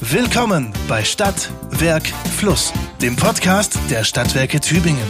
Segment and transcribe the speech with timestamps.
[0.00, 2.06] Willkommen bei Stadt, Werk,
[2.36, 5.06] Fluss, dem Podcast der Stadtwerke Tübingen.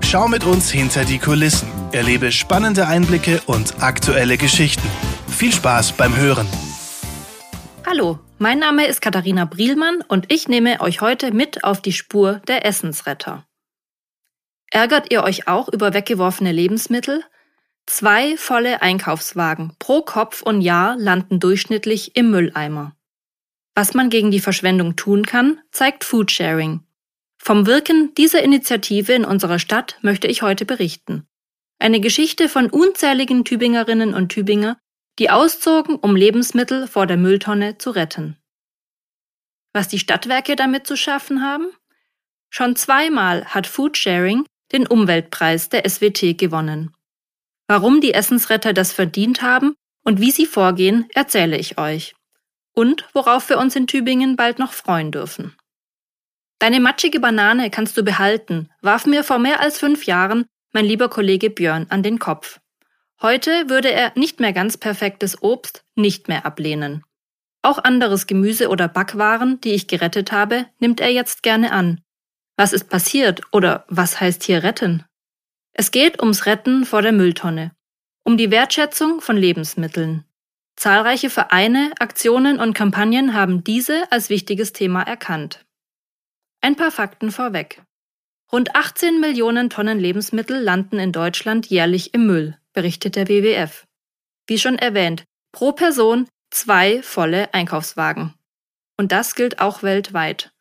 [0.00, 4.88] Schau mit uns hinter die Kulissen, erlebe spannende Einblicke und aktuelle Geschichten.
[5.28, 6.46] Viel Spaß beim Hören.
[7.86, 12.40] Hallo, mein Name ist Katharina Brielmann und ich nehme euch heute mit auf die Spur
[12.48, 13.44] der Essensretter.
[14.70, 17.22] Ärgert ihr euch auch über weggeworfene Lebensmittel?
[17.84, 22.96] Zwei volle Einkaufswagen pro Kopf und Jahr landen durchschnittlich im Mülleimer.
[23.74, 26.80] Was man gegen die Verschwendung tun kann, zeigt Foodsharing.
[27.38, 31.26] Vom Wirken dieser Initiative in unserer Stadt möchte ich heute berichten.
[31.80, 34.78] Eine Geschichte von unzähligen Tübingerinnen und Tübinger,
[35.18, 38.36] die auszogen, um Lebensmittel vor der Mülltonne zu retten.
[39.72, 41.66] Was die Stadtwerke damit zu schaffen haben?
[42.50, 46.94] Schon zweimal hat Foodsharing den Umweltpreis der SWT gewonnen.
[47.66, 52.14] Warum die Essensretter das verdient haben und wie sie vorgehen, erzähle ich euch
[52.74, 55.56] und worauf wir uns in Tübingen bald noch freuen dürfen.
[56.58, 61.08] Deine matschige Banane kannst du behalten, warf mir vor mehr als fünf Jahren mein lieber
[61.08, 62.60] Kollege Björn an den Kopf.
[63.22, 67.04] Heute würde er nicht mehr ganz perfektes Obst nicht mehr ablehnen.
[67.62, 72.00] Auch anderes Gemüse oder Backwaren, die ich gerettet habe, nimmt er jetzt gerne an.
[72.56, 75.04] Was ist passiert oder was heißt hier retten?
[75.72, 77.72] Es geht ums Retten vor der Mülltonne,
[78.22, 80.24] um die Wertschätzung von Lebensmitteln.
[80.76, 85.64] Zahlreiche Vereine, Aktionen und Kampagnen haben diese als wichtiges Thema erkannt.
[86.60, 87.82] Ein paar Fakten vorweg.
[88.52, 93.86] Rund 18 Millionen Tonnen Lebensmittel landen in Deutschland jährlich im Müll, berichtet der WWF.
[94.46, 98.34] Wie schon erwähnt, pro Person zwei volle Einkaufswagen.
[98.96, 100.52] Und das gilt auch weltweit.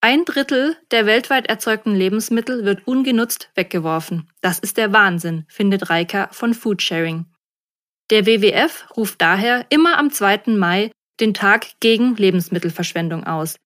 [0.00, 4.30] Ein Drittel der weltweit erzeugten Lebensmittel wird ungenutzt weggeworfen.
[4.40, 7.26] Das ist der Wahnsinn, findet Reika von Foodsharing.
[8.10, 10.54] Der WWF ruft daher immer am 2.
[10.56, 13.56] Mai den Tag gegen Lebensmittelverschwendung aus.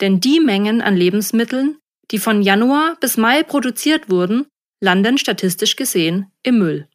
[0.00, 1.78] Denn die Mengen an Lebensmitteln,
[2.10, 4.46] die von Januar bis Mai produziert wurden,
[4.80, 6.88] landen statistisch gesehen im Müll.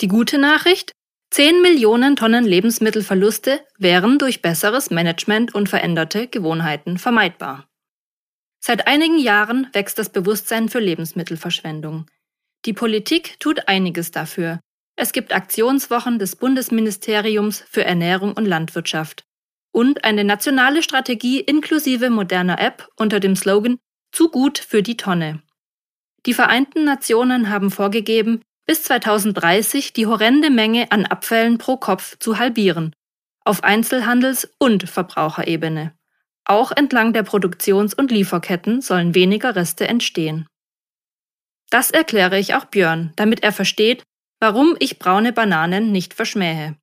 [0.00, 0.92] Die gute Nachricht?
[1.30, 7.68] 10 Millionen Tonnen Lebensmittelverluste wären durch besseres Management und veränderte Gewohnheiten vermeidbar.
[8.60, 12.06] Seit einigen Jahren wächst das Bewusstsein für Lebensmittelverschwendung.
[12.64, 14.60] Die Politik tut einiges dafür,
[14.96, 19.24] es gibt Aktionswochen des Bundesministeriums für Ernährung und Landwirtschaft
[19.72, 23.78] und eine nationale Strategie inklusive moderner App unter dem Slogan
[24.10, 25.42] Zu gut für die Tonne.
[26.24, 32.38] Die Vereinten Nationen haben vorgegeben, bis 2030 die horrende Menge an Abfällen pro Kopf zu
[32.38, 32.94] halbieren,
[33.44, 35.92] auf Einzelhandels- und Verbraucherebene.
[36.46, 40.46] Auch entlang der Produktions- und Lieferketten sollen weniger Reste entstehen.
[41.68, 44.04] Das erkläre ich auch Björn, damit er versteht,
[44.40, 46.76] Warum ich braune Bananen nicht verschmähe.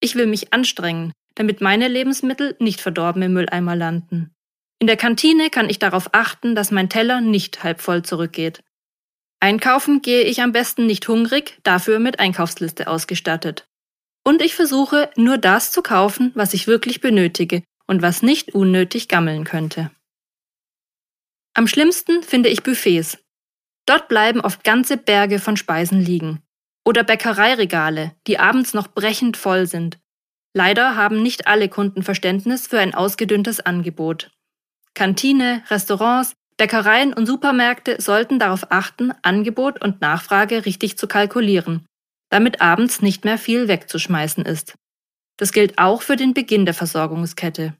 [0.00, 4.32] Ich will mich anstrengen, damit meine Lebensmittel nicht verdorben im Mülleimer landen.
[4.78, 8.62] In der Kantine kann ich darauf achten, dass mein Teller nicht halb voll zurückgeht.
[9.40, 13.66] Einkaufen gehe ich am besten nicht hungrig, dafür mit Einkaufsliste ausgestattet.
[14.22, 19.08] Und ich versuche nur das zu kaufen, was ich wirklich benötige und was nicht unnötig
[19.08, 19.90] gammeln könnte.
[21.54, 23.18] Am schlimmsten finde ich Buffets.
[23.86, 26.42] Dort bleiben oft ganze Berge von Speisen liegen.
[26.84, 29.98] Oder Bäckereiregale, die abends noch brechend voll sind.
[30.54, 34.30] Leider haben nicht alle Kunden Verständnis für ein ausgedünntes Angebot.
[34.94, 41.86] Kantine, Restaurants, Bäckereien und Supermärkte sollten darauf achten, Angebot und Nachfrage richtig zu kalkulieren,
[42.28, 44.74] damit abends nicht mehr viel wegzuschmeißen ist.
[45.36, 47.74] Das gilt auch für den Beginn der Versorgungskette.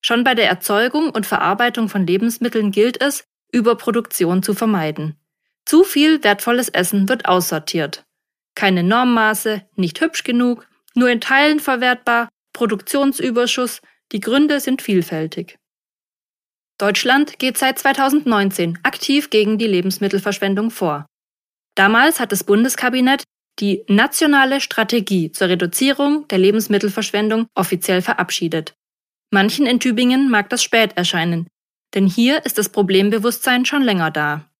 [0.00, 5.16] Schon bei der Erzeugung und Verarbeitung von Lebensmitteln gilt es, Überproduktion zu vermeiden.
[5.66, 8.04] Zu viel wertvolles Essen wird aussortiert
[8.54, 13.80] keine Normmaße, nicht hübsch genug, nur in Teilen verwertbar, Produktionsüberschuss,
[14.12, 15.58] die Gründe sind vielfältig.
[16.78, 21.06] Deutschland geht seit 2019 aktiv gegen die Lebensmittelverschwendung vor.
[21.74, 23.24] Damals hat das Bundeskabinett
[23.58, 28.74] die nationale Strategie zur Reduzierung der Lebensmittelverschwendung offiziell verabschiedet.
[29.30, 31.46] Manchen in Tübingen mag das spät erscheinen,
[31.94, 34.50] denn hier ist das Problembewusstsein schon länger da.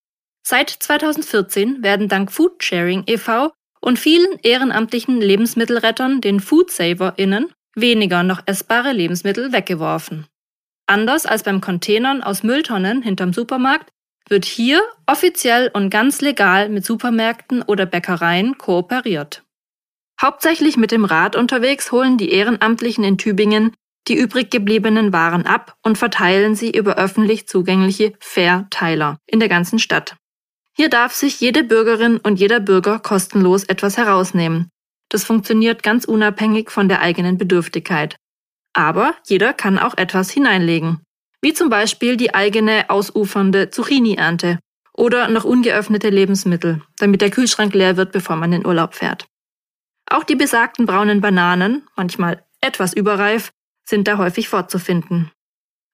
[0.46, 3.52] Seit 2014 werden dank Foodsharing e.V
[3.82, 10.26] und vielen ehrenamtlichen Lebensmittelrettern, den FoodsaverInnen, weniger noch essbare Lebensmittel weggeworfen.
[10.86, 13.90] Anders als beim Containern aus Mülltonnen hinterm Supermarkt
[14.28, 19.42] wird hier offiziell und ganz legal mit Supermärkten oder Bäckereien kooperiert.
[20.20, 23.72] Hauptsächlich mit dem Rad unterwegs holen die Ehrenamtlichen in Tübingen
[24.08, 29.78] die übrig gebliebenen Waren ab und verteilen sie über öffentlich zugängliche Fair-Teiler in der ganzen
[29.78, 30.16] Stadt.
[30.74, 34.70] Hier darf sich jede Bürgerin und jeder Bürger kostenlos etwas herausnehmen.
[35.10, 38.16] Das funktioniert ganz unabhängig von der eigenen Bedürftigkeit.
[38.74, 41.00] aber jeder kann auch etwas hineinlegen.
[41.40, 44.58] Wie zum Beispiel die eigene ausufernde Zucchini-Ernte
[44.94, 49.26] oder noch ungeöffnete Lebensmittel, damit der Kühlschrank leer wird, bevor man in Urlaub fährt.
[50.08, 53.50] Auch die besagten braunen Bananen, manchmal etwas überreif,
[53.88, 55.30] sind da häufig vorzufinden.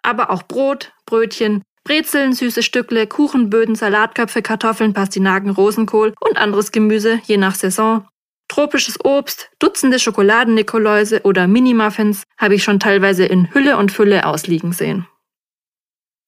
[0.03, 7.19] Aber auch Brot, Brötchen, Brezeln, süße Stückle, Kuchenböden, Salatköpfe, Kartoffeln, Pastinaken, Rosenkohl und anderes Gemüse,
[7.25, 8.07] je nach Saison.
[8.49, 14.73] Tropisches Obst, Dutzende Schokoladen-Nikoläuse oder Mini-Muffins habe ich schon teilweise in Hülle und Fülle ausliegen
[14.73, 15.07] sehen.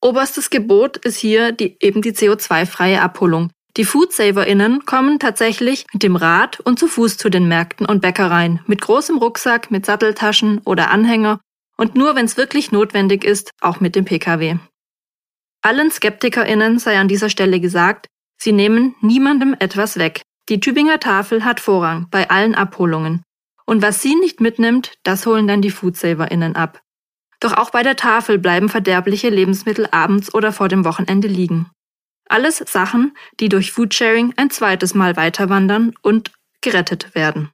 [0.01, 3.51] Oberstes Gebot ist hier die, eben die CO2-freie Abholung.
[3.77, 8.61] Die FoodsaverInnen kommen tatsächlich mit dem Rad und zu Fuß zu den Märkten und Bäckereien,
[8.67, 11.39] mit großem Rucksack, mit Satteltaschen oder Anhänger
[11.77, 14.57] und nur wenn es wirklich notwendig ist, auch mit dem Pkw.
[15.63, 18.07] Allen SkeptikerInnen sei an dieser Stelle gesagt,
[18.39, 20.23] sie nehmen niemandem etwas weg.
[20.49, 23.23] Die Tübinger Tafel hat Vorrang bei allen Abholungen.
[23.67, 26.81] Und was sie nicht mitnimmt, das holen dann die FoodsaverInnen ab.
[27.41, 31.71] Doch auch bei der Tafel bleiben verderbliche Lebensmittel abends oder vor dem Wochenende liegen.
[32.29, 36.33] Alles Sachen, die durch Foodsharing ein zweites Mal weiterwandern und
[36.63, 37.51] gerettet werden.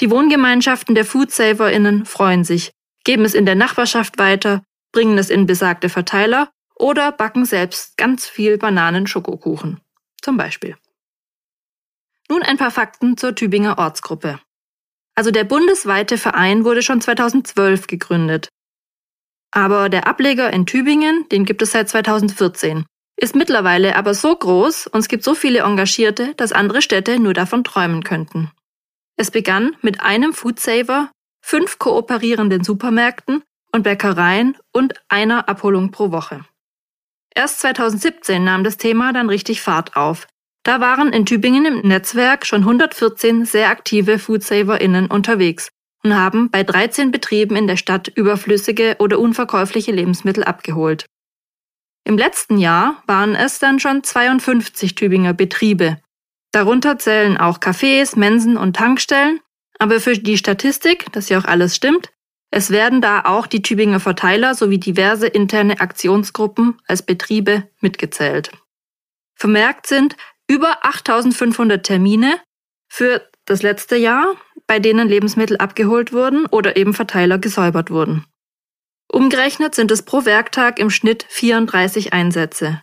[0.00, 2.72] Die Wohngemeinschaften der FoodsaverInnen freuen sich,
[3.04, 4.62] geben es in der Nachbarschaft weiter,
[4.92, 6.50] bringen es in besagte Verteiler
[6.82, 9.80] oder backen selbst ganz viel Bananenschokokuchen.
[10.20, 10.76] Zum Beispiel.
[12.28, 14.40] Nun ein paar Fakten zur Tübinger Ortsgruppe.
[15.14, 18.48] Also der bundesweite Verein wurde schon 2012 gegründet.
[19.52, 22.84] Aber der Ableger in Tübingen, den gibt es seit 2014,
[23.16, 27.34] ist mittlerweile aber so groß und es gibt so viele Engagierte, dass andere Städte nur
[27.34, 28.50] davon träumen könnten.
[29.16, 31.12] Es begann mit einem Foodsaver,
[31.44, 36.44] fünf kooperierenden Supermärkten und Bäckereien und einer Abholung pro Woche.
[37.34, 40.26] Erst 2017 nahm das Thema dann richtig Fahrt auf.
[40.64, 45.70] Da waren in Tübingen im Netzwerk schon 114 sehr aktive FoodsaverInnen unterwegs
[46.04, 51.06] und haben bei 13 Betrieben in der Stadt überflüssige oder unverkäufliche Lebensmittel abgeholt.
[52.04, 55.98] Im letzten Jahr waren es dann schon 52 Tübinger Betriebe.
[56.52, 59.40] Darunter zählen auch Cafés, Mensen und Tankstellen,
[59.78, 62.11] aber für die Statistik, dass ja auch alles stimmt,
[62.54, 68.52] es werden da auch die Tübinger Verteiler sowie diverse interne Aktionsgruppen als Betriebe mitgezählt.
[69.34, 70.16] Vermerkt sind
[70.48, 72.38] über 8500 Termine
[72.88, 74.34] für das letzte Jahr,
[74.66, 78.26] bei denen Lebensmittel abgeholt wurden oder eben Verteiler gesäubert wurden.
[79.10, 82.82] Umgerechnet sind es pro Werktag im Schnitt 34 Einsätze.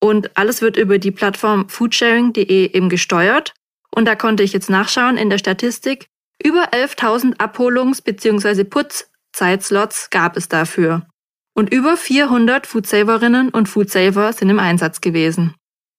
[0.00, 3.52] Und alles wird über die Plattform foodsharing.de eben gesteuert.
[3.90, 6.06] Und da konnte ich jetzt nachschauen in der Statistik.
[6.42, 8.64] Über 11.000 Abholungs- bzw.
[8.64, 11.06] Putzzeitslots gab es dafür.
[11.54, 15.54] Und über 400 Foodsaverinnen und Foodsaver sind im Einsatz gewesen.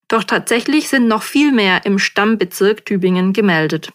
[0.07, 3.93] Doch tatsächlich sind noch viel mehr im Stammbezirk Tübingen gemeldet.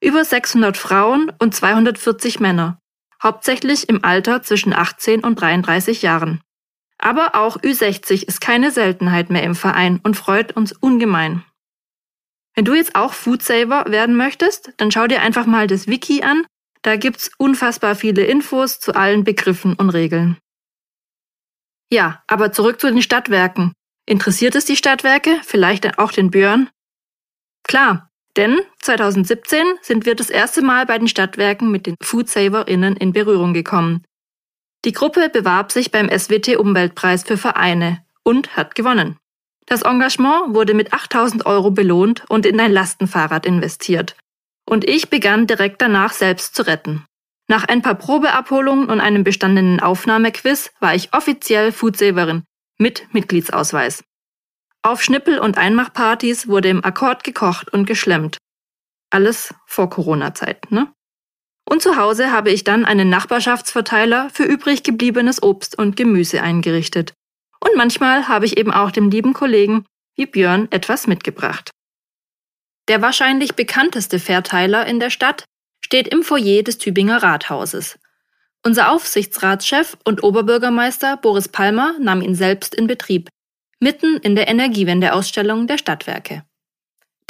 [0.00, 2.78] Über 600 Frauen und 240 Männer,
[3.22, 6.40] hauptsächlich im Alter zwischen 18 und 33 Jahren.
[6.98, 11.42] Aber auch Ü60 ist keine Seltenheit mehr im Verein und freut uns ungemein.
[12.56, 16.46] Wenn du jetzt auch Foodsaver werden möchtest, dann schau dir einfach mal das Wiki an,
[16.82, 20.38] da gibt's unfassbar viele Infos zu allen Begriffen und Regeln.
[21.92, 23.72] Ja, aber zurück zu den Stadtwerken.
[24.06, 26.70] Interessiert es die Stadtwerke, vielleicht auch den Björn?
[27.62, 33.12] Klar, denn 2017 sind wir das erste Mal bei den Stadtwerken mit den FoodsaverInnen in
[33.12, 34.04] Berührung gekommen.
[34.84, 39.18] Die Gruppe bewarb sich beim SWT Umweltpreis für Vereine und hat gewonnen.
[39.66, 44.16] Das Engagement wurde mit 8000 Euro belohnt und in ein Lastenfahrrad investiert.
[44.64, 47.04] Und ich begann direkt danach selbst zu retten.
[47.48, 52.44] Nach ein paar Probeabholungen und einem bestandenen Aufnahmequiz war ich offiziell Foodsaverin
[52.78, 54.04] mit Mitgliedsausweis.
[54.82, 58.38] Auf Schnippel- und Einmachpartys wurde im Akkord gekocht und geschlemmt.
[59.10, 60.92] Alles vor Corona-Zeit, ne?
[61.68, 67.14] Und zu Hause habe ich dann einen Nachbarschaftsverteiler für übrig gebliebenes Obst und Gemüse eingerichtet.
[67.60, 69.84] Und manchmal habe ich eben auch dem lieben Kollegen
[70.14, 71.70] wie Björn etwas mitgebracht.
[72.88, 75.44] Der wahrscheinlich bekannteste Verteiler in der Stadt
[75.84, 77.98] steht im Foyer des Tübinger Rathauses.
[78.64, 83.28] Unser Aufsichtsratschef und Oberbürgermeister Boris Palmer nahm ihn selbst in Betrieb,
[83.78, 86.44] mitten in der Energiewendeausstellung der Stadtwerke.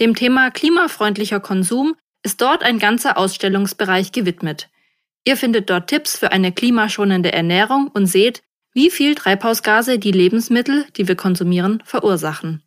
[0.01, 4.69] Dem Thema klimafreundlicher Konsum ist dort ein ganzer Ausstellungsbereich gewidmet.
[5.25, 8.43] Ihr findet dort Tipps für eine klimaschonende Ernährung und seht,
[8.77, 12.63] wie viel Treibhausgase die Lebensmittel, die wir konsumieren, verursachen.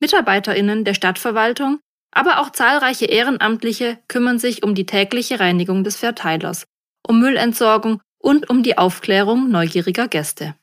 [0.00, 1.78] Mitarbeiterinnen der Stadtverwaltung,
[2.10, 6.66] aber auch zahlreiche Ehrenamtliche kümmern sich um die tägliche Reinigung des Verteilers
[7.06, 10.56] um Müllentsorgung und um die Aufklärung neugieriger Gäste.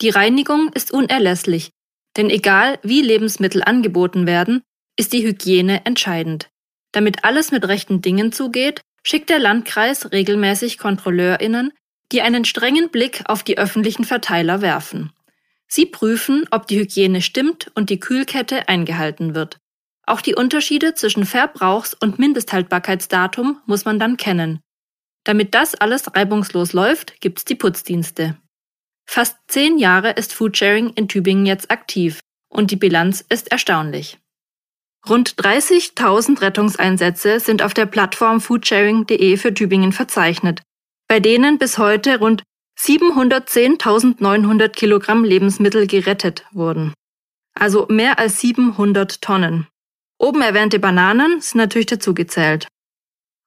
[0.00, 1.70] Die Reinigung ist unerlässlich,
[2.16, 4.62] denn egal wie Lebensmittel angeboten werden,
[4.98, 6.50] ist die Hygiene entscheidend.
[6.90, 11.72] Damit alles mit rechten Dingen zugeht, schickt der Landkreis regelmäßig KontrolleurInnen,
[12.12, 15.12] die einen strengen Blick auf die öffentlichen Verteiler werfen.
[15.66, 19.58] Sie prüfen, ob die Hygiene stimmt und die Kühlkette eingehalten wird.
[20.04, 24.60] Auch die Unterschiede zwischen Verbrauchs- und Mindesthaltbarkeitsdatum muss man dann kennen.
[25.24, 28.36] Damit das alles reibungslos läuft, gibt's die Putzdienste.
[29.06, 34.18] Fast zehn Jahre ist Foodsharing in Tübingen jetzt aktiv und die Bilanz ist erstaunlich.
[35.08, 40.62] Rund 30.000 Rettungseinsätze sind auf der Plattform foodsharing.de für Tübingen verzeichnet,
[41.12, 42.42] bei denen bis heute rund
[42.80, 46.94] 710.900 Kilogramm Lebensmittel gerettet wurden.
[47.52, 49.66] Also mehr als 700 Tonnen.
[50.18, 52.66] Oben erwähnte Bananen sind natürlich dazugezählt.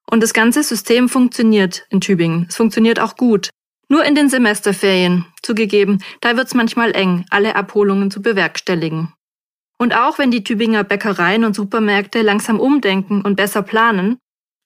[0.08, 2.46] Und das ganze System funktioniert in Tübingen.
[2.48, 3.50] Es funktioniert auch gut.
[3.88, 9.12] Nur in den Semesterferien, zugegeben, da wird's manchmal eng, alle Abholungen zu bewerkstelligen.
[9.76, 14.18] Und auch wenn die Tübinger Bäckereien und Supermärkte langsam umdenken und besser planen,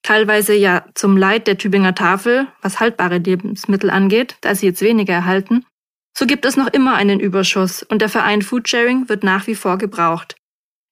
[0.03, 5.15] teilweise ja zum Leid der Tübinger Tafel, was haltbare Lebensmittel angeht, da sie jetzt weniger
[5.15, 5.65] erhalten,
[6.17, 9.79] so gibt es noch immer einen Überschuss und der Verein Foodsharing wird nach wie vor
[9.79, 10.37] gebraucht.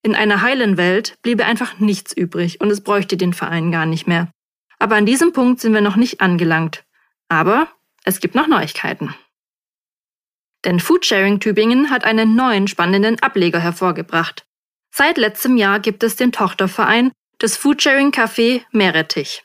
[0.03, 4.07] In einer heilen Welt bliebe einfach nichts übrig und es bräuchte den Verein gar nicht
[4.07, 4.31] mehr.
[4.79, 6.85] Aber an diesem Punkt sind wir noch nicht angelangt.
[7.29, 7.69] Aber
[8.05, 9.15] es gibt noch Neuigkeiten.
[10.65, 14.47] Denn Foodsharing Tübingen hat einen neuen spannenden Ableger hervorgebracht.
[14.95, 19.45] Seit letztem Jahr gibt es den Tochterverein des Foodsharing Café Meerrettich.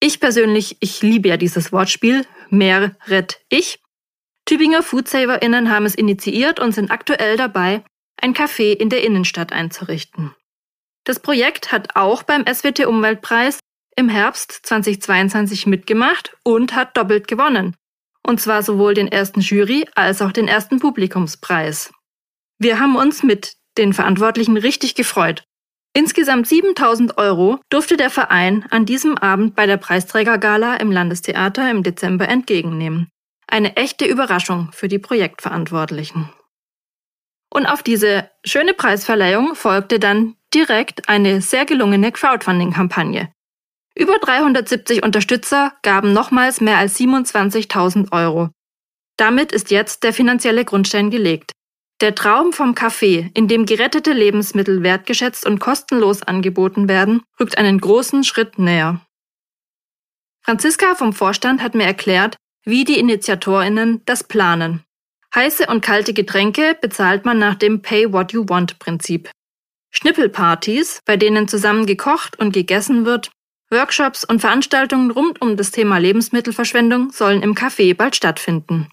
[0.00, 3.80] Ich persönlich, ich liebe ja dieses Wortspiel, Meerrettich.
[4.44, 7.82] Tübinger FoodsaverInnen haben es initiiert und sind aktuell dabei,
[8.20, 10.34] ein Café in der Innenstadt einzurichten.
[11.04, 13.60] Das Projekt hat auch beim SWT Umweltpreis
[13.96, 17.76] im Herbst 2022 mitgemacht und hat doppelt gewonnen.
[18.22, 21.92] Und zwar sowohl den ersten Jury als auch den ersten Publikumspreis.
[22.58, 25.44] Wir haben uns mit den Verantwortlichen richtig gefreut.
[25.96, 31.82] Insgesamt 7000 Euro durfte der Verein an diesem Abend bei der Preisträgergala im Landestheater im
[31.82, 33.08] Dezember entgegennehmen.
[33.46, 36.28] Eine echte Überraschung für die Projektverantwortlichen.
[37.50, 43.32] Und auf diese schöne Preisverleihung folgte dann direkt eine sehr gelungene Crowdfunding-Kampagne.
[43.96, 48.50] Über 370 Unterstützer gaben nochmals mehr als 27.000 Euro.
[49.16, 51.52] Damit ist jetzt der finanzielle Grundstein gelegt.
[52.02, 57.80] Der Traum vom Café, in dem gerettete Lebensmittel wertgeschätzt und kostenlos angeboten werden, rückt einen
[57.80, 59.00] großen Schritt näher.
[60.42, 64.84] Franziska vom Vorstand hat mir erklärt, wie die Initiatorinnen das planen.
[65.34, 69.30] Heiße und kalte Getränke bezahlt man nach dem Pay What You Want Prinzip.
[69.90, 73.30] Schnippelpartys, bei denen zusammen gekocht und gegessen wird,
[73.70, 78.88] Workshops und Veranstaltungen rund um das Thema Lebensmittelverschwendung sollen im Café bald stattfinden.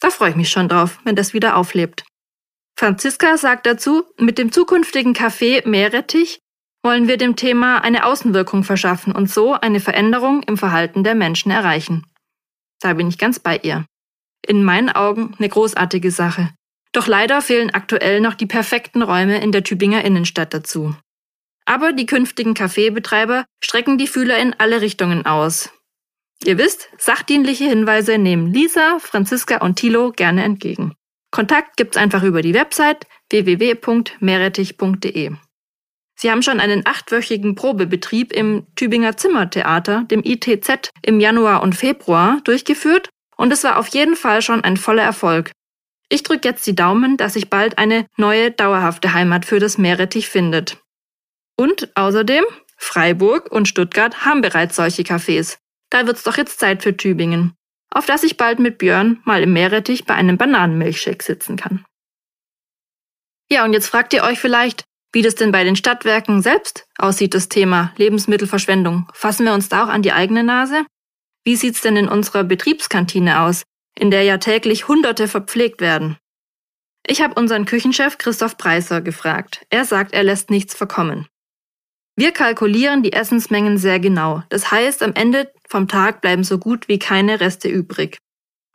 [0.00, 2.04] Da freue ich mich schon drauf, wenn das wieder auflebt.
[2.76, 6.40] Franziska sagt dazu, mit dem zukünftigen Café Meerrettich
[6.82, 11.52] wollen wir dem Thema eine Außenwirkung verschaffen und so eine Veränderung im Verhalten der Menschen
[11.52, 12.04] erreichen.
[12.80, 13.84] Da bin ich ganz bei ihr
[14.46, 16.50] in meinen Augen eine großartige Sache.
[16.92, 20.94] Doch leider fehlen aktuell noch die perfekten Räume in der Tübinger Innenstadt dazu.
[21.64, 25.70] Aber die künftigen Kaffeebetreiber strecken die Fühler in alle Richtungen aus.
[26.44, 30.94] Ihr wisst, sachdienliche Hinweise nehmen Lisa, Franziska und Thilo gerne entgegen.
[31.32, 35.32] Kontakt gibt's einfach über die Website www.meerrettich.de.
[36.14, 42.40] Sie haben schon einen achtwöchigen Probebetrieb im Tübinger Zimmertheater, dem ITZ, im Januar und Februar
[42.44, 45.50] durchgeführt und es war auf jeden Fall schon ein voller Erfolg.
[46.08, 50.28] Ich drücke jetzt die Daumen, dass sich bald eine neue dauerhafte Heimat für das Meerrettich
[50.28, 50.76] findet.
[51.56, 52.44] Und außerdem,
[52.76, 55.56] Freiburg und Stuttgart haben bereits solche Cafés.
[55.88, 57.54] Da wird's doch jetzt Zeit für Tübingen.
[57.94, 61.84] Auf dass ich bald mit Björn mal im Meerrettich bei einem Bananenmilchshake sitzen kann.
[63.50, 67.34] Ja, und jetzt fragt ihr euch vielleicht, wie das denn bei den Stadtwerken selbst aussieht,
[67.34, 69.10] das Thema Lebensmittelverschwendung.
[69.12, 70.86] Fassen wir uns da auch an die eigene Nase?
[71.44, 73.64] Wie sieht's denn in unserer Betriebskantine aus,
[73.98, 76.16] in der ja täglich Hunderte verpflegt werden?
[77.06, 79.66] Ich habe unseren Küchenchef Christoph Preiser gefragt.
[79.68, 81.26] Er sagt, er lässt nichts verkommen.
[82.16, 84.42] Wir kalkulieren die Essensmengen sehr genau.
[84.50, 88.18] Das heißt, am Ende vom Tag bleiben so gut wie keine Reste übrig.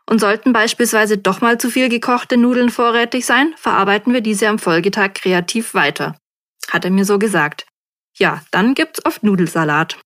[0.10, 4.58] Und sollten beispielsweise doch mal zu viel gekochte Nudeln vorrätig sein, verarbeiten wir diese am
[4.58, 6.18] Folgetag kreativ weiter.
[6.70, 7.68] Hat er mir so gesagt.
[8.18, 10.00] Ja, dann gibt's oft Nudelsalat.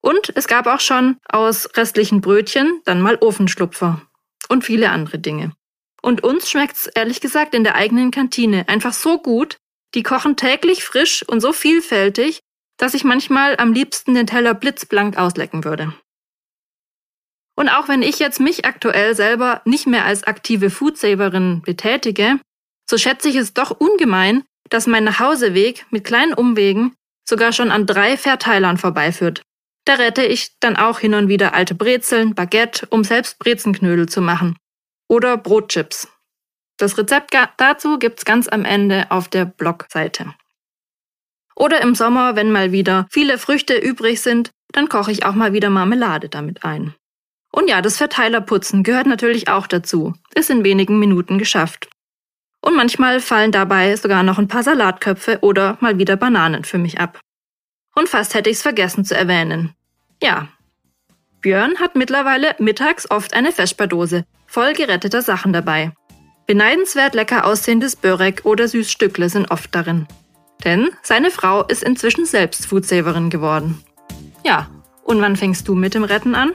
[0.00, 4.02] Und es gab auch schon aus restlichen Brötchen dann mal Ofenschlupfer
[4.48, 5.52] und viele andere Dinge.
[6.00, 9.58] Und uns schmeckt's ehrlich gesagt in der eigenen Kantine einfach so gut,
[9.94, 12.40] die kochen täglich frisch und so vielfältig,
[12.78, 15.94] dass ich manchmal am liebsten den Teller blitzblank auslecken würde.
[17.54, 22.38] Und auch wenn ich jetzt mich aktuell selber nicht mehr als aktive Foodsaverin betätige,
[22.88, 26.94] so schätze ich es doch ungemein, dass mein Nachhauseweg mit kleinen Umwegen
[27.28, 29.42] sogar schon an drei Verteilern vorbeiführt,
[29.84, 34.20] Da rette ich dann auch hin und wieder alte Brezeln, Baguette, um selbst Brezenknödel zu
[34.20, 34.56] machen.
[35.08, 36.08] Oder Brotchips.
[36.78, 40.34] Das Rezept dazu gibt's ganz am Ende auf der Blogseite.
[41.56, 45.52] Oder im Sommer, wenn mal wieder viele Früchte übrig sind, dann koche ich auch mal
[45.52, 46.94] wieder Marmelade damit ein.
[47.52, 50.14] Und ja, das Verteilerputzen gehört natürlich auch dazu.
[50.34, 51.88] Ist in wenigen Minuten geschafft.
[52.62, 56.98] Und manchmal fallen dabei sogar noch ein paar Salatköpfe oder mal wieder Bananen für mich
[56.98, 57.20] ab.
[57.94, 59.74] Und fast hätte ich's vergessen zu erwähnen.
[60.22, 60.48] Ja.
[61.42, 65.92] Björn hat mittlerweile mittags oft eine Vesperdose voll geretteter Sachen dabei.
[66.46, 70.06] Beneidenswert lecker aussehendes Börek oder Süßstückle sind oft darin.
[70.64, 73.82] Denn seine Frau ist inzwischen selbst Foodsaverin geworden.
[74.44, 74.68] Ja,
[75.04, 76.52] und wann fängst du mit dem Retten an?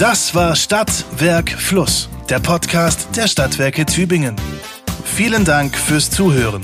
[0.00, 4.34] Das war Stadt, Werk, Fluss, der Podcast der Stadtwerke Tübingen.
[5.04, 6.62] Vielen Dank fürs Zuhören.